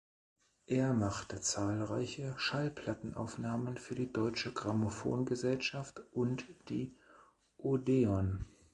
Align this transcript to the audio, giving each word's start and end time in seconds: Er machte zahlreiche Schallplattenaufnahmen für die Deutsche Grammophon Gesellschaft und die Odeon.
Er 0.65 0.93
machte 0.95 1.41
zahlreiche 1.41 2.33
Schallplattenaufnahmen 2.35 3.77
für 3.77 3.93
die 3.93 4.11
Deutsche 4.11 4.51
Grammophon 4.51 5.25
Gesellschaft 5.25 5.99
und 6.11 6.43
die 6.69 6.97
Odeon. 7.59 8.43